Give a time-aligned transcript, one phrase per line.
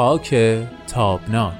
[0.00, 0.34] خاک
[0.86, 1.54] تابناک.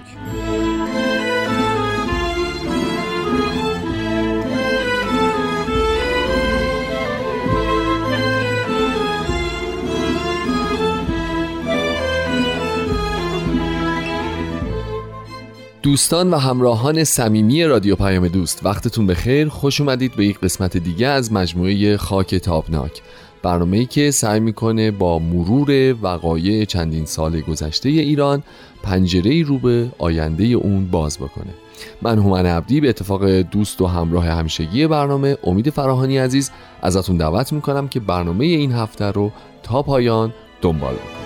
[15.83, 19.49] دوستان و همراهان صمیمی رادیو پیام دوست وقتتون بخیر.
[19.49, 23.03] خوش اومدید به یک قسمت دیگه از مجموعه خاک تابناک.
[23.43, 28.43] برنامه‌ای که سعی می‌کنه با مرور وقایع چندین سال گذشته ایران
[28.83, 31.55] پنجره رو به آینده اون باز بکنه.
[32.03, 36.51] من هومن عبدی به اتفاق دوست و همراه همیشگی برنامه امید فراهانی عزیز
[36.83, 39.33] ازتون دعوت می‌کنم که برنامه این هفته رو
[39.63, 41.20] تا پایان دنبال بکنید.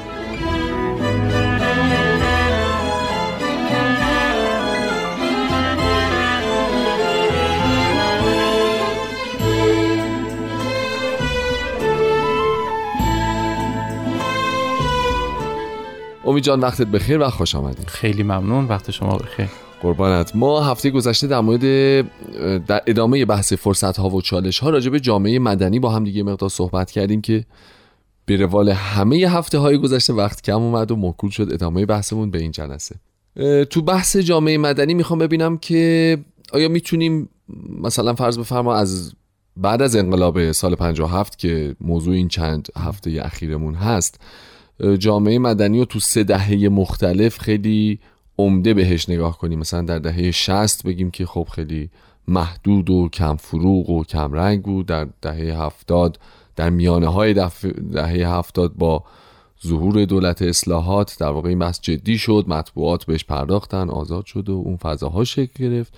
[16.27, 19.49] امید جان وقتت بخیر و خوش آمدید خیلی ممنون وقت شما بخیر.
[19.83, 20.37] قربانت.
[20.37, 21.61] ما هفته گذشته در مورد
[22.67, 26.23] در ادامه بحث فرصت ها و چالش ها راجع به جامعه مدنی با هم دیگه
[26.23, 27.45] مقدار صحبت کردیم که
[28.27, 32.39] به روال همه هفته های گذشته وقت کم اومد و مکول شد ادامه بحثمون به
[32.39, 32.97] این جلسه.
[33.71, 36.19] تو بحث جامعه مدنی می‌خوام ببینم که
[36.53, 37.29] آیا می‌تونیم
[37.83, 39.13] مثلا فرض بفرما از
[39.57, 44.21] بعد از انقلاب سال 57 که موضوع این چند هفته اخیرمون هست
[44.99, 47.99] جامعه مدنی رو تو سه دهه مختلف خیلی
[48.39, 49.59] عمده بهش نگاه کنیم.
[49.59, 51.91] مثلا در دهه 60 بگیم که خب خیلی
[52.29, 54.87] محدود و کم فروغ و کم رنگ بود.
[54.87, 56.19] در دهه 70
[56.57, 59.05] در میانه های دهه 70 با
[59.67, 62.45] ظهور دولت اصلاحات در واقع این جدی شد.
[62.49, 65.95] مطبوعات بهش پرداختن آزاد شد و اون فضاها شکل گرفت.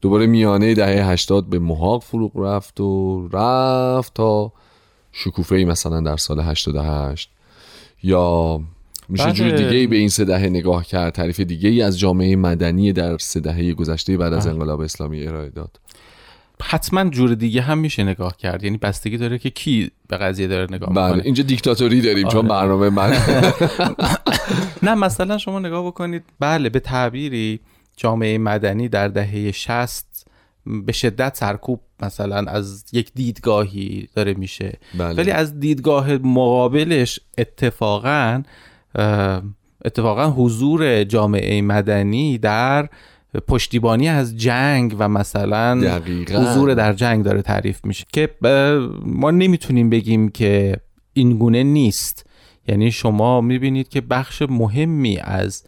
[0.00, 4.52] دوباره میانه دهه 80 به محاق فروغ رفت و رفت تا
[5.12, 7.30] شکوفه ای مثلا در سال 88
[8.02, 8.60] یا
[9.08, 12.36] میشه جور دیگه ای به این سه دهه نگاه کرد؟ تعریف دیگه ای از جامعه
[12.36, 15.80] مدنی در سه دهه گذشته بعد از انقلاب اسلامی ارائه داد.
[16.62, 18.64] حتما جور دیگه هم میشه نگاه کرد.
[18.64, 21.24] یعنی بستگی داره که کی به قضیه داره نگاه بله می‌کنه.
[21.24, 22.48] اینجا دیکتاتوری داریم چون آره.
[22.48, 23.16] برنامه من.
[24.82, 26.22] نه مثلا شما نگاه بکنید.
[26.40, 27.60] بله به تعبیری
[27.96, 30.09] جامعه مدنی در دهه 60
[30.66, 35.14] به شدت سرکوب مثلا از یک دیدگاهی داره میشه بله.
[35.14, 38.42] ولی از دیدگاه مقابلش اتفاقا
[39.84, 42.88] اتفاقا حضور جامعه مدنی در
[43.48, 46.34] پشتیبانی از جنگ و مثلا دقیقا.
[46.34, 48.28] حضور در جنگ داره تعریف میشه که
[49.04, 50.76] ما نمی‌تونیم بگیم که
[51.12, 52.26] این گونه نیست
[52.68, 55.64] یعنی شما می‌بینید که بخش مهمی از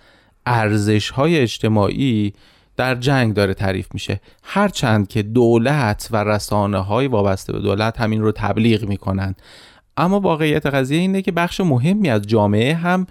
[0.46, 2.32] ارزش های اجتماعی
[2.76, 4.20] در جنگ داره تعریف میشه.
[4.42, 9.34] هرچند که دولت و رسانه های وابسته به دولت همین رو تبلیغ می‌کنن.
[9.96, 13.06] اما واقعیت قضیه اینه که بخش مهمی از جامعه هم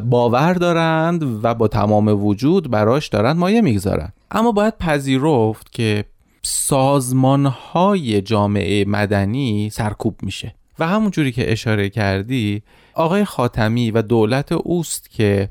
[0.00, 4.12] باور دارند و با تمام وجود براش دارند مایه می‌گذارن.
[4.30, 6.04] اما باید پذیرفت که
[6.42, 10.54] سازمان های جامعه مدنی سرکوب میشه.
[10.78, 12.62] و همون جوری که اشاره کردی
[12.94, 15.48] آقای خاتمی و دولت اوست که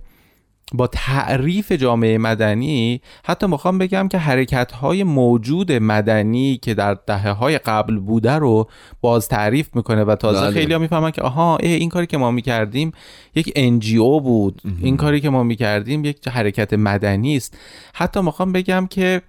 [0.73, 7.29] با تعریف جامعه مدنی حتی می‌خوام بگم که حرکت های موجود مدنی که در دهه
[7.29, 8.67] های قبل بوده رو
[9.01, 10.51] باز تعریف می‌کنه و تازه بله.
[10.51, 12.91] خیلی ها می‌فهمن که آها این کاری که ما می‌کردیم
[13.35, 14.61] یک انجیو بود.
[14.81, 17.57] این کاری که ما می‌کردیم یک حرکت مدنی است.
[17.93, 19.21] حتی می‌خوام بگم که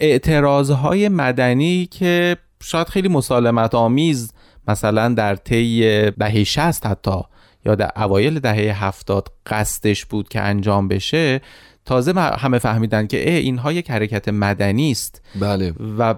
[0.00, 4.32] اعتراض های مدنی که شاید خیلی مسالمت آمیز
[4.68, 7.20] مثلا در طی دهه 60 حتی
[7.66, 11.40] یا در اوایل دهه هفتاد قصدش بود که انجام بشه
[11.84, 15.22] تازه همه فهمیدن که اینها یک حرکت مدنی است.
[15.40, 15.74] بله.
[15.98, 16.14] و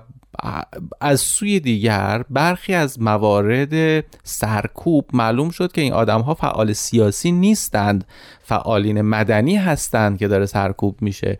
[1.00, 7.32] از سوی دیگر برخی از موارد سرکوب معلوم شد که این آدم ها فعال سیاسی
[7.32, 8.04] نیستند
[8.42, 11.38] فعالین مدنی هستند که داره سرکوب میشه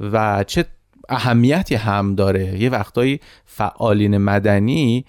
[0.00, 0.64] و چه
[1.08, 2.62] اهمیتی هم داره.
[2.62, 5.04] یه وقتایی فعالین مدنی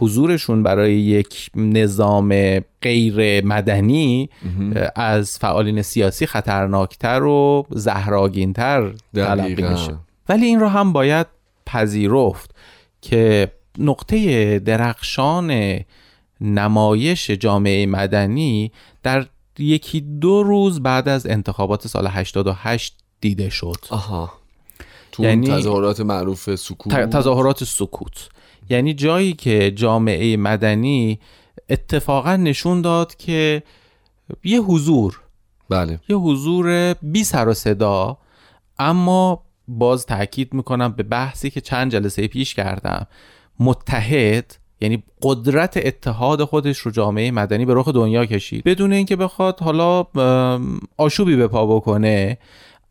[0.00, 4.30] حضورشون برای یک نظام غیر مدنی
[4.96, 9.96] از فعالین سیاسی خطرناکتر و زهراگینتر تلقی میشه.
[10.28, 11.26] ولی این رو هم باید
[11.66, 12.54] پذیرفت
[13.02, 15.78] که نقطه درخشان
[16.40, 19.26] نمایش جامعه مدنی در
[19.58, 23.76] یکی دو روز بعد از انتخابات سال 88 دیده شد.
[23.90, 24.32] آها.
[25.12, 26.94] تو یعنی تظاهرات معروف سکوت.
[26.94, 28.28] تظاهرات سکوت.
[28.70, 31.20] یعنی جایی که جامعه مدنی
[31.68, 33.62] اتفاقا نشون داد که
[34.44, 35.20] یه حضور.
[35.68, 36.00] بله.
[36.08, 38.18] یه حضور بی سر و صدا
[38.78, 43.06] اما باز تاکید می‌کنم به بحثی که چند جلسه پیش کردم
[43.60, 48.64] متحد یعنی قدرت اتحاد خودش رو جامعه مدنی به رخ دنیا کشید.
[48.64, 50.06] بدون اینکه بخواد حالا
[50.96, 52.38] آشوبی به پا بکنه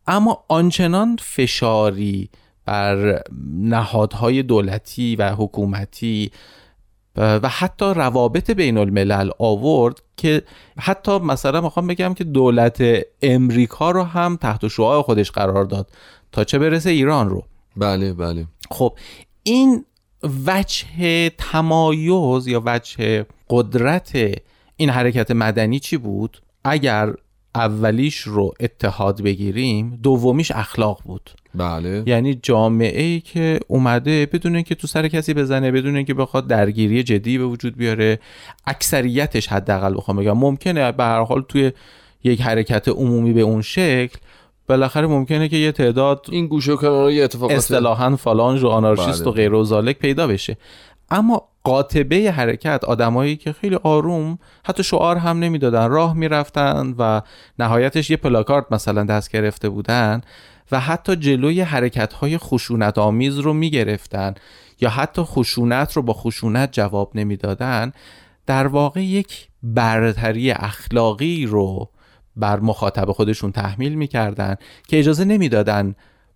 [0.06, 2.30] اما آنچنان فشاری
[2.70, 3.22] بر
[3.52, 6.30] نهادهای دولتی و حکومتی
[7.16, 10.42] و حتی روابط بین الملل آورد که
[10.78, 12.82] حتی مثلا می‌خوام بگم که دولت
[13.22, 15.90] امریکا رو هم تحت شعاع خودش قرار داد
[16.32, 17.44] تا چه برسه ایران رو.
[17.76, 18.46] بله بله.
[18.70, 18.98] خب
[19.42, 19.84] این
[20.46, 24.12] وجه تمایز یا وجه قدرت
[24.76, 27.14] این حرکت مدنی چی بود؟ اگر
[27.54, 31.30] اولیش رو اتحاد بگیریم دومیش اخلاق بود.
[31.54, 32.02] بله.
[32.06, 37.02] یعنی جامعه ای که اومده بدون اینکه تو سر کسی بزنه بدون اینکه بخواد درگیری
[37.02, 38.18] جدی به وجود بیاره
[38.66, 40.38] اکثریتش حداقل بخوام بگم.
[40.38, 41.72] ممکنه به هر حال توی
[42.24, 44.18] یک حرکت عمومی به اون شکل
[44.68, 49.32] بالاخره ممکنه که یه تعداد این گوشه کنار یه اتفاقات اصطلاحا فالانج و آنارشیست و
[49.32, 49.42] بله.
[49.42, 50.56] غیر و ذالک پیدا بشه.
[51.10, 57.20] اما قاطبه حرکت آدمایی که خیلی آروم حتی شعار هم نمی‌دادن راه می‌رفتن و
[57.58, 60.20] نهایتش یه پلاکارد مثلا دست گرفته بودن.
[60.72, 64.34] و حتی جلوی حرکت های خشونت آمیز رو می‌گرفتن
[64.80, 67.92] یا حتی خشونت رو با خشونت جواب نمی‌دادن
[68.46, 71.90] در واقع یک برتری اخلاقی رو
[72.36, 74.56] بر مخاطب خودشون تحمیل می‌کردن
[74.88, 75.94] که اجازه نمی‌دادن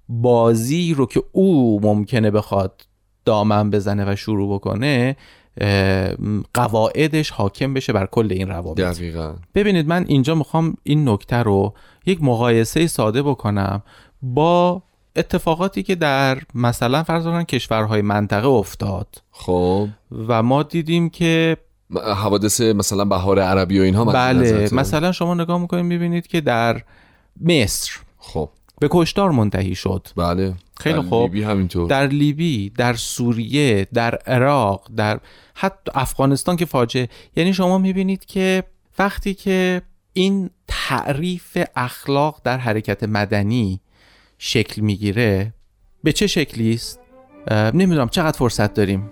[0.08, 2.86] بازی رو که او ممکنه بخواد
[3.24, 5.16] دامن بزنه و شروع بکنه
[6.54, 8.80] قواعدش حاکم بشه بر کل این روابط.
[8.80, 9.34] دقیقا.
[9.54, 11.74] ببینید من اینجا می‌خوام این نکته رو
[12.06, 13.82] یک مقایسه ساده بکنم
[14.24, 14.82] با
[15.16, 19.22] اتفاقاتی که در مثلا فرض کنن کشورهای منطقه افتاد.
[19.30, 19.88] خب.
[20.28, 21.56] و ما دیدیم که
[21.94, 26.82] حوادث مثلا بهار عربی و اینها بله؟ مثلا شما نگاه می‌کنید می‌بینید که در
[27.40, 28.48] مصر خب.
[28.80, 30.08] به کشتار منتهی شد.
[30.16, 30.54] بله.
[30.76, 31.22] خیلی در خوب.
[31.22, 31.88] لیبی همینطور.
[31.88, 35.20] در لیبی در سوریه در عراق در
[35.54, 37.08] حتی افغانستان که فاجعه.
[37.36, 38.64] یعنی شما می‌بینید که
[38.98, 39.82] وقتی که
[40.12, 43.80] این تعریف اخلاق در حرکت مدنی
[44.38, 45.54] شکل می‌گیره
[46.04, 47.00] به چه شکلی است؟
[47.50, 49.10] نمی‌دونم چقدر فرصت داریم؟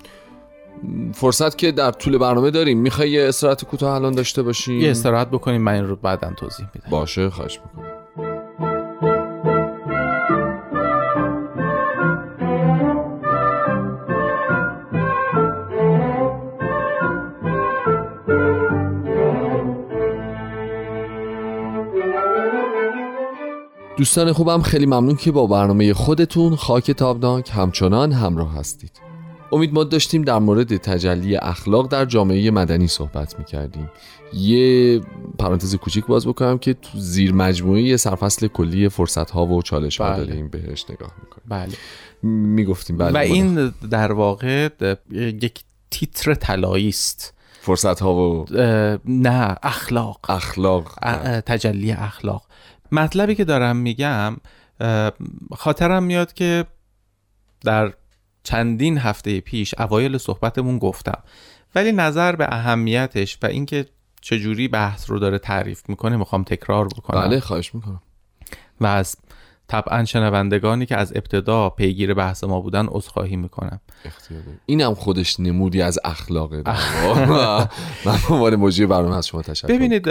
[1.15, 2.79] فرصت که در طول برنامه داریم.
[2.79, 6.67] می‌خوای یه استراحت کوتاه الان داشته باشیم؟ یه استراحت بکنیم من این رو بعدا توضیح
[6.75, 6.91] میدم.
[6.91, 7.92] باشه خواهش می‌کنم.
[23.97, 29.01] دوستان خوبم خیلی ممنون که با برنامه خودتون خاک تابناک همچنان همراه هستید.
[29.53, 33.91] امید ما داشتیم در مورد تجلی اخلاق در جامعه مدنی صحبت می‌کردیم.
[34.33, 35.01] یه
[35.39, 40.11] پرانتز کوچیک باز بکنم که تو زیر مجموعه سرفصل کلی فرصت ها و چالش ها
[40.11, 40.25] بله.
[40.25, 41.45] داریم بهش نگاه می‌کنیم.
[41.49, 41.73] بله.
[42.23, 44.69] می‌گفتیم بله و ما این در واقع
[45.13, 45.61] یک
[45.91, 47.35] تیتر طلایی است.
[47.61, 48.47] فرصت ها و
[49.05, 50.19] نه اخلاق.
[50.29, 50.99] اخلاق.
[51.47, 52.47] تجلی اخلاق.
[52.93, 54.37] مطلبی که دارم میگم
[55.57, 56.65] خاطرم میاد که
[57.61, 57.93] در
[58.43, 61.23] چندین هفته پیش اوایل صحبتمون گفتم.
[61.75, 63.87] ولی نظر به اهمیتش و اینکه
[64.21, 67.21] چجوری بحث رو داره تعریف می‌کنه می‌خوام تکرار بکنم.
[67.21, 68.03] بله خواهش می‌کنم.
[68.81, 69.17] و از
[69.69, 73.81] طبعا شنوندگانی که از ابتدا پیگیر بحث ما بودن عذرخواهی می‌کنم.
[74.67, 75.99] اینم خودش نمودی از
[76.31, 76.63] واقع.
[78.07, 80.09] من عنوان مجری برنامه از شما تشکر ببینید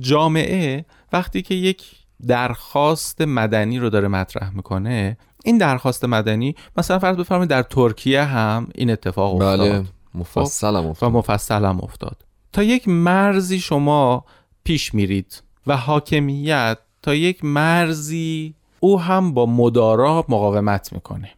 [0.00, 1.84] جامعه وقتی که یک
[2.26, 8.68] درخواست مدنی رو داره مطرح می‌کنه این درخواست مدنی مثلا فرض بفرمایید در ترکیه هم
[8.74, 9.60] این اتفاق افتاد.
[9.60, 11.12] بله مفصلم و افتاد.
[11.12, 12.24] مفصل هم افتاد.
[12.52, 14.24] تا یک مرزی شما
[14.64, 21.30] پیش میرید و حاکمیت تا یک مرزی او هم با مدارا مقاومت می‌کنه.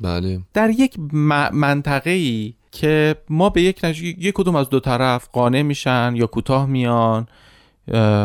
[0.00, 0.40] بله.
[0.54, 0.98] در یک
[1.52, 6.26] منطقه ای که ما به یک نتیجه یک کدوم از دو طرف قانع میشن یا
[6.26, 7.26] کوتاه میان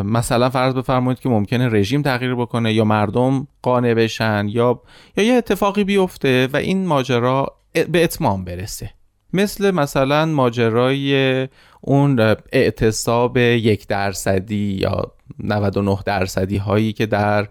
[0.03, 4.81] مثلا فرض بفرمایید که ممکنه رژیم تغییر بکنه یا مردم قانع بشن یا
[5.17, 7.57] یا یه اتفاقی بیفته و این ماجرا
[7.91, 8.89] به اتمام برسه.
[9.33, 11.47] مثل مثلا ماجرای
[11.81, 17.47] اون اعتصاب یک درصدی یا 99 درصدی هایی که در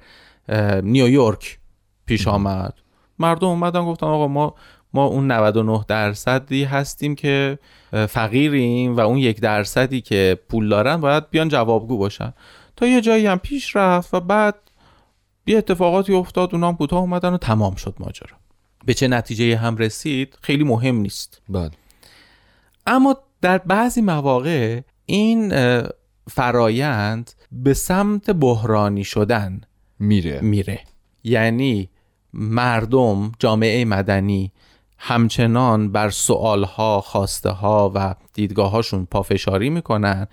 [0.83, 1.59] نیویورک
[2.07, 2.75] پیش آمد.
[3.19, 4.55] مردم اومدن گفتن آقا ما
[4.93, 7.59] ما اون 99 درصدی هستیم که
[8.09, 12.33] فقیریم و اون یک درصدی که پول دارن باید بیان جوابگو باشن.
[12.77, 14.55] تا یه جایی هم پیش رفت و بعد
[15.47, 18.37] یه اتفاقاتی افتاد اونا هم کوتاه اومدن و تمام شد ماجرا.
[18.87, 21.43] به چه نتیجه هم رسید خیلی مهم نیست.
[21.49, 21.71] بله.
[22.87, 25.53] اما در بعضی مواقع این
[26.31, 29.61] فرایند به سمت بحرانی شدن
[29.99, 30.81] میره میره
[31.25, 31.89] یعنی
[32.33, 34.53] مردم جامعه مدنی
[34.99, 40.27] همچنان بر سوالها خواسته ها و دیدگاه هاشون پافشاری می‌کنن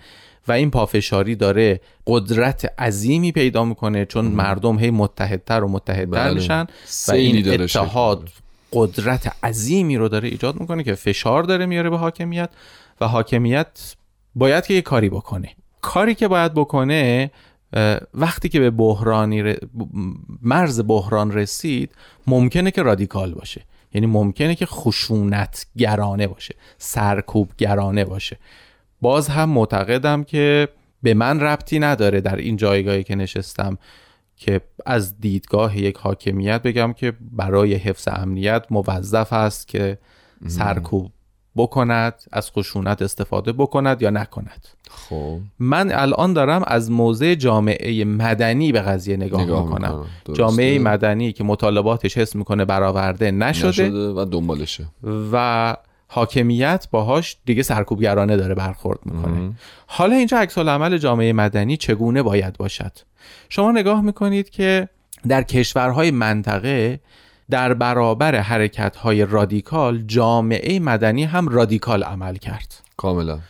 [0.48, 6.34] و این پافشاری داره قدرت عظیمی پیدا می‌کنه چون مردم هی متحدتر و متحدتر بله.
[6.34, 6.66] میشن
[7.08, 8.28] و این اتحاد.
[8.72, 12.50] قدرت عظیمی رو داره ایجاد می‌کنه که فشار داره میاره به حاکمیت
[13.00, 13.94] و حاکمیت
[14.34, 17.30] باید که یه کاری بکنه کاری که باید بکنه
[18.14, 19.56] وقتی که به بحرانی ر-
[20.42, 21.94] مرز بحران رسید
[22.26, 23.64] ممکنه که رادیکال باشه.
[23.94, 28.38] یعنی ممکنه که خشونت گرانه باشه سرکوب گرانه باشه.
[29.00, 30.68] باز هم معتقدم که
[31.02, 33.78] به من ربطی نداره در این جایگاهی که نشستم
[34.36, 39.98] که از دیدگاه یک حاکمیت بگم که برای حفظ امنیت موظف است که
[40.46, 41.12] سرکوب
[41.56, 44.66] بکند از خشونت استفاده بکند یا نکند.
[44.90, 45.38] خب.
[45.58, 50.06] من الان دارم از موضع جامعه مدنی به قضیه نگاه, نگاه می‌کنم.
[50.32, 54.86] جامعه مدنی که مطالباتش حس می‌کنه برآورده نشده, نشده و دنبالشه.
[55.32, 55.76] و
[56.08, 59.52] حاکمیت باهاش دیگه سرکوبگرانه داره برخورد می‌کنه.
[59.86, 62.92] حالا اینجا عکس عمل جامعه مدنی چگونه باید باشد؟
[63.48, 64.88] شما نگاه می‌کنید که
[65.28, 67.00] در کشورهای منطقه
[67.50, 72.80] در برابر حرکتهای رادیکال جامعه مدنی هم رادیکال عمل کرد.
[72.96, 73.40] کاملا.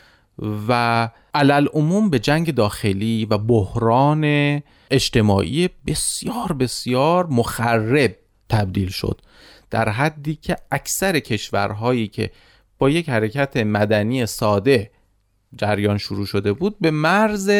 [0.69, 4.25] و علل عموم به جنگ داخلی و بحران
[4.91, 8.17] اجتماعی بسیار بسیار مخرب
[8.49, 9.21] تبدیل شد.
[9.71, 12.31] در حدی که اکثر کشورهایی که
[12.79, 14.91] با یک حرکت مدنی ساده
[15.57, 17.51] جریان شروع شده بود به مرز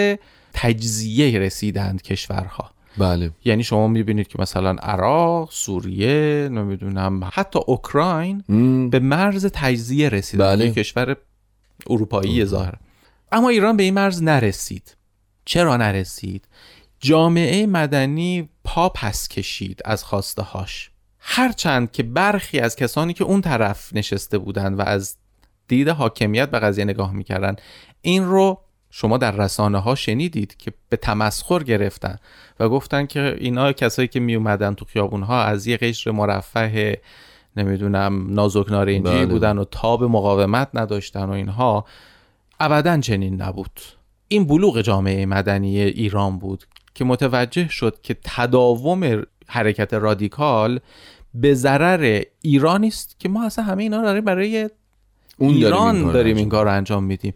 [0.53, 2.74] تجزیه رسیدند کشورها.
[2.99, 3.31] بله.
[3.45, 8.91] یعنی شما می‌بینید که مثلا عراق، سوریه، نمی‌دونم حتی اوکراین مم.
[8.91, 10.71] به مرز تجزیه رسید بله.
[10.71, 11.17] کشور
[11.91, 12.75] اروپایی ظاهر
[13.33, 14.97] اما ایران به این مرز نرسید.
[15.45, 16.49] چرا نرسید؟
[17.01, 23.41] جامعه مدنی پا پس کشید از خواسته هاش هرچند که برخی از کسانی که اون
[23.41, 25.17] طرف نشسته بودند و از
[25.69, 27.57] دید حاکمیت به قضیه نگاه می‌کردن
[28.03, 28.64] این رو
[28.97, 32.17] شما در رسانه ها شنیدید که به تمسخر گرفتن
[32.61, 37.01] و گفتن که اینا کسایی که می اومدن تو خیابون ها از یه قشر مرفه
[37.57, 39.27] نمی‌دونم نازک نارنجی بله.
[39.27, 41.85] بودن و تاب مقاومت نداشتن و اینها
[42.61, 43.81] ابدا چنین نبود.
[44.29, 50.81] این بلوغ جامعه مدنی ایران بود که متوجه شد که تداوم حرکت رادیکال
[51.35, 54.71] به ضرر ایرانی است که ما اصلا همه اینا داریم برای
[55.39, 57.35] اون ایران داریم این کار رو انجام میدیم.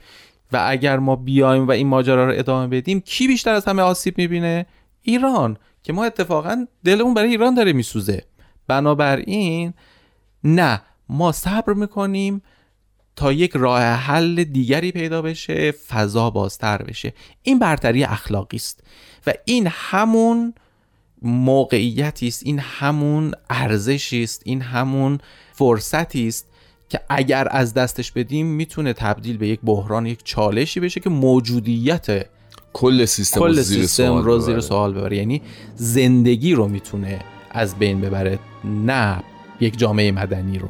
[0.52, 4.18] و اگر ما بیایم و این ماجرا رو ادامه بدیم کی بیشتر از همه آسیب
[4.18, 4.66] می‌بینه؟
[5.02, 8.24] ایران که ما اتفاقا دلمون برای ایران داره میسوزه.
[8.66, 9.74] بنابراین
[10.44, 12.42] نه ما صبر می‌کنیم
[13.16, 17.12] تا یک راه حل دیگری پیدا بشه فضا بازتر بشه.
[17.42, 18.84] این برتری اخلاقی است.
[19.26, 20.54] و این همون
[21.22, 25.18] موقعیتی است این همون ارزشی است این همون
[25.52, 26.46] فرصتی است
[26.88, 32.26] که اگر از دستش بدیم می‌تونه تبدیل به یک بحران یک چالشی بشه که موجودیت
[32.72, 34.60] کل سیستم رو کل زیر سیستم رو زیر.
[34.60, 35.42] سوال ببره یعنی
[35.74, 37.18] زندگی رو می‌تونه
[37.50, 39.22] از بین ببره نه
[39.60, 40.68] یک جامعه مدنی رو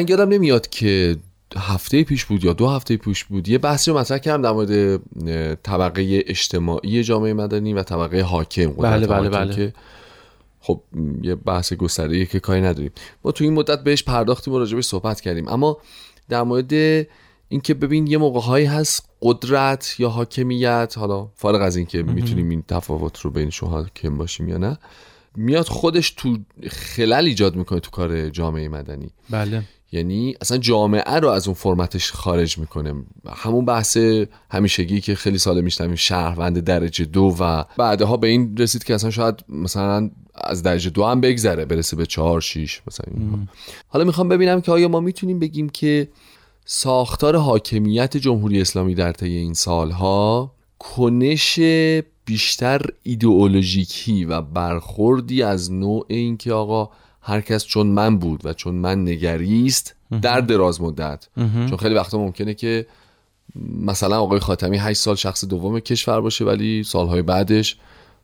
[0.00, 1.16] من یادم نمیاد که
[1.56, 4.96] هفته پیش بود یا دو هفته پیش بود یه بحثی رو مطرح کردم در مورد
[5.62, 8.72] طبقه اجتماعی جامعه مدنی و طبقه حاکم.
[8.72, 9.54] بله، بله، بله.
[9.54, 9.72] که
[10.60, 10.80] خب
[11.22, 12.90] یه بحث گسترده که کاری نداریم.
[13.24, 15.48] ما تو این مدت بهش پرداختیم و راجبش صحبت کردیم.
[15.48, 15.78] اما
[16.28, 16.72] در مورد
[17.48, 22.62] اینکه ببین یه موقع هایی هست قدرت یا حاکمیت حالا فارغ از اینکه می‌تونیم این
[22.68, 24.78] تفاوت رو بینشون حاکم باشیم یا نه
[25.36, 26.38] میاد خودش تو
[26.70, 29.10] خلل ایجاد می‌کنه تو کار جامعه مدنی.
[29.30, 29.62] بله.
[29.92, 32.94] یعنی اصلا جامعه رو از اون فرمتش خارج می‌کنه
[33.36, 33.98] همون بحث
[34.50, 39.10] همیشگی که خیلی سال میشنویم شهروند درجه دو و بعدها به این رسید که اصلا
[39.10, 43.38] شاید مثلا از درجه دو هم بگذره برسه به چهار شیش مثلا اینها.
[43.88, 46.08] حالا می‌خوام ببینم که آیا ما می‌تونیم بگیم که
[46.64, 51.60] ساختار حاکمیت جمهوری اسلامی در طی این سالها کنش
[52.24, 58.74] بیشتر ایدئولوژیکی و برخوردی از نوع اینکه آقا هر کس چون من بود و چون
[58.74, 61.28] من نگریست در دراز مدت.
[61.36, 62.86] چون خیلی وقتا ممکنه که
[63.80, 67.76] مثلا آقای خاتمی 8 سال شخص دوم کشور باشه ولی سالهای بعدش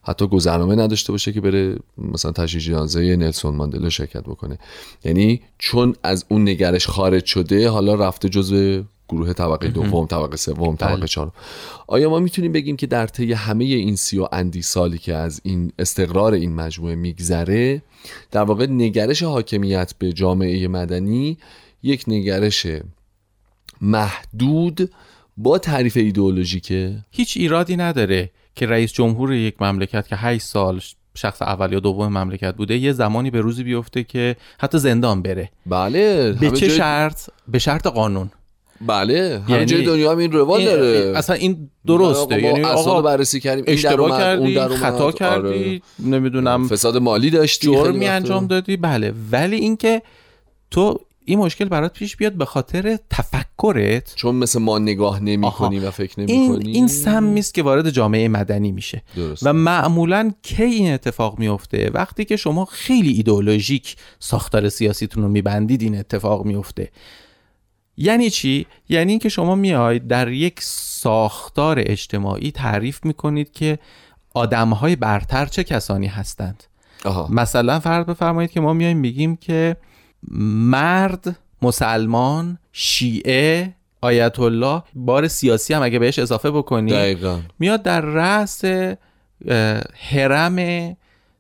[0.03, 4.59] حتی گذرنامه نداشته باشه که بره مثلا تشییع جنازه نلسون ماندلا شرکت بکنه.
[5.05, 10.77] یعنی چون از اون نگرش خارج شده حالا رفته جزو گروه طبقه دوم طبقه سوم
[10.77, 11.07] طبقه بله.
[11.07, 11.33] چهارم.
[11.87, 15.41] آیا ما می‌تونیم بگیم که در طی همه این سی و اندی سالی که از
[15.45, 17.83] این استقرار این مجموعه میگذره
[18.31, 21.39] در واقع نگرش حاکمیت به جامعه مدنی
[21.83, 22.67] یک نگرش
[23.81, 24.91] محدود
[25.37, 30.81] با تعریف ایدئولوژیکه؟ هیچ ایرادی نداره که رئیس جمهور یک مملکت که 8 سال
[31.15, 35.51] شخص اول یا دوم مملکت بوده یه زمانی به روزی بیفته که حتی زندان بره.
[35.67, 38.31] بله به چه جای- شرط؟ به شرط قانون.
[38.81, 43.41] بله همه یعنی- جای دنیا هم این روال داره اصلا این درسته یعنی آقا بررسی
[43.41, 44.69] کردیم اشتباه اومد، اون کردی در.
[44.69, 45.13] خطا آره.
[45.13, 48.09] کردی نمی‌دونم فساد مالی داشتی جرمی.
[48.09, 50.03] انجام دادی بله ولی اینکه
[50.71, 55.51] تو این مشکل برات پیش بیاد به خاطر تفکرت چون مثل ما نگاه نمی.
[55.51, 59.47] کنی و فکر نمی این کنی این سمی است که وارد جامعه مدنی میشه درست
[59.47, 65.83] و معمولا کی این اتفاق میفته وقتی که شما خیلی ایدئولوژیک ساختار سیاسیتون رو میبندید
[65.83, 66.91] این اتفاق میفته
[67.97, 73.79] یعنی چی؟ یعنی اینکه شما میاید در یک ساختار اجتماعی تعریف می‌کنید که
[74.35, 76.65] آدمهای برتر چه کسانی هستند.
[77.05, 77.29] آها.
[77.31, 79.77] مثلا فرض بفرمایید که ما میایم میگیم که
[80.31, 87.41] مرد مسلمان شیعه آیت الله بار سیاسی هم اگه بهش اضافه بکنی دقیقا.
[87.59, 88.65] میاد در رأس
[90.11, 90.57] هرم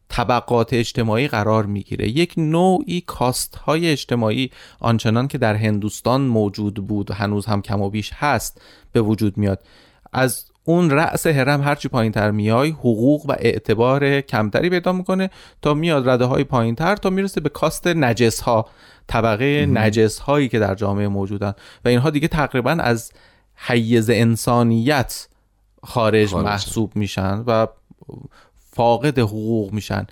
[0.08, 2.08] طبقات اجتماعی قرار می‌گیره.
[2.08, 7.90] یک نوعی کاست های اجتماعی آنچنان که در هندوستان موجود بود هنوز هم کم و
[7.90, 8.60] بیش هست
[8.92, 9.62] به وجود میاد.
[10.12, 15.30] از اون رأس هرم هرچی پایین تر میای حقوق و اعتبار کمتری پیدا می‌کنه
[15.62, 18.68] تا میاد رده های پایین تر تا می‌رسه به کاست نجس ها
[19.06, 21.54] طبقه نجس هایی که در جامعه موجودن.
[21.84, 23.12] و اینها دیگه تقریبا از
[23.54, 25.28] حیز انسانیت
[25.82, 26.48] خارج خارجن.
[26.48, 27.66] محسوب میشن و
[28.76, 30.06] فاقد حقوق میشن.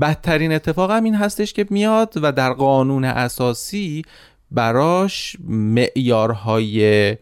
[0.00, 4.02] بدترین اتفاق هم این هستش که میاد و در قانون اساسی
[4.50, 7.16] براش معیارهای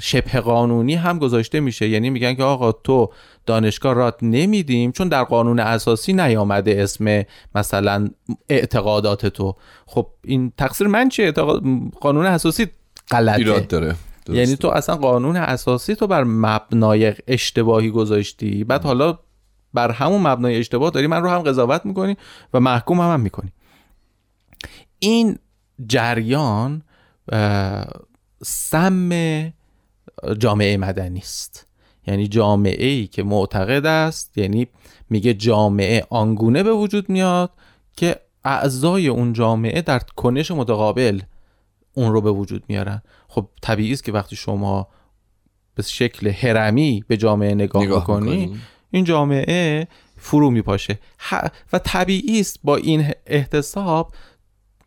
[0.00, 1.88] شبه قانونی هم گذاشته میشه.
[1.88, 3.10] یعنی میگن که آقا تو
[3.46, 7.22] دانشگاه رات نمیدیم چون در قانون اساسی نیامده اسم
[7.54, 8.08] مثلا
[8.48, 9.56] اعتقادات تو.
[9.86, 11.62] خب این تقصیر من چیه؟ اعتقاد...
[12.00, 12.66] قانون اساسی
[13.10, 13.38] غلطه.
[13.38, 13.94] ایراد داره.
[14.26, 14.42] درسته.
[14.42, 18.64] یعنی تو اصلا قانون اساسی تو بر مبنای اشتباهی گذاشتی.
[18.64, 19.18] بعد حالا
[19.74, 22.16] بر همون مبنای اشتباه داری من رو هم قضاوت می‌کنی
[22.54, 23.52] و محکوم هم, هم می‌کنی.
[24.98, 25.38] این
[25.86, 26.82] جریان
[28.42, 29.52] سم
[30.38, 31.66] جامعه مدنی است.
[32.06, 34.68] یعنی جامعه ای که معتقد است یعنی
[35.10, 37.50] میگه جامعه آنگونه به وجود میاد
[37.96, 41.20] که اعضای اون جامعه در کنش متقابل
[41.94, 43.02] اون رو به وجود میارن.
[43.28, 44.88] خب طبیعی است که وقتی شما
[45.74, 48.60] به شکل هرمی به جامعه نگاه, نگاه می‌کنی.
[48.92, 50.98] این جامعه فرو میپاشه.
[51.72, 54.12] و طبیعی است با این احتساب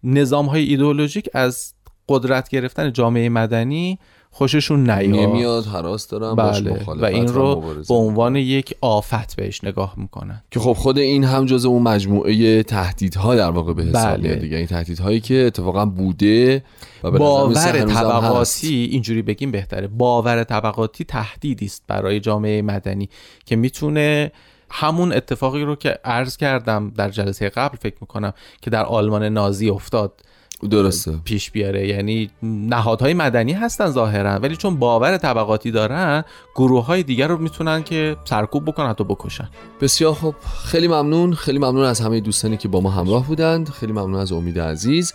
[0.03, 1.73] نظام های ایدئولوژیک از
[2.09, 3.99] قدرت گرفتن جامعه مدنی
[4.37, 6.83] خوششون نیاد نمیاد حراس دارم باش بله.
[7.01, 10.43] و این رو به عنوان یک آفت بهش نگاه می‌کنن.
[10.51, 14.27] که خب خود این هم جز اون مجموعه تهدیدها در واقع به حساب بله.
[14.27, 14.57] میاد دیگه.
[14.57, 16.63] این تهدیدهایی که اتفاقا بوده
[17.03, 17.71] و به باور.
[17.71, 19.87] طبقاتی اینجوری بگیم بهتره.
[19.87, 23.09] باور طبقاتی تهدیدی است برای جامعه مدنی
[23.45, 24.31] که می‌تونه
[24.69, 29.69] همون اتفاقی رو که عرض کردم در جلسه قبل فکر می‌کنم که در آلمان نازی
[29.69, 30.21] افتاد
[30.69, 31.13] درسته.
[31.25, 31.87] پیش بیاره.
[31.87, 36.23] یعنی نهادهای مدنی هستن ظاهرا ولی چون باور طبقاتی دارن
[36.55, 39.49] گروه های دیگر رو می‌تونن که سرکوب بکنن حتی بکشن.
[39.81, 41.33] بسیار خب خیلی ممنون.
[41.33, 43.69] خیلی ممنون از همه دوستانی که با ما همراه بودند.
[43.69, 45.13] خیلی ممنون از امید عزیز.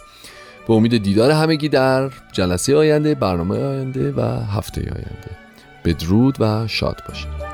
[0.69, 5.37] به امید دیدار همگی در جلسه آینده برنامه آینده و هفته آینده.
[5.85, 7.50] بدرود و شاد باشید.